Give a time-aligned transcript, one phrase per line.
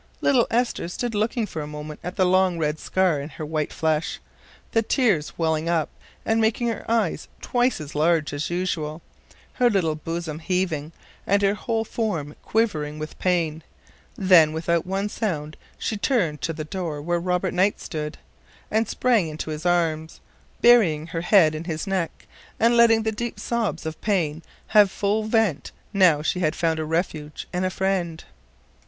[0.19, 3.71] Little Esther stood looking for a moment at the long red scar in her white
[3.71, 4.19] flesh,
[4.71, 5.89] the tears welling up
[6.25, 9.03] and making her eyes twice as large as usual,
[9.53, 10.91] her little bosom heaving,
[11.27, 13.61] and her whole form quivering with pain;
[14.17, 17.87] then without one sound she turned to the door where stood Robert Knight,
[18.71, 20.19] and sprang into his arms,
[20.63, 22.25] burying her head in his neck
[22.59, 26.85] and letting the deep sobs of pain have full vent, now she had found a
[26.85, 28.23] refuge and a friend.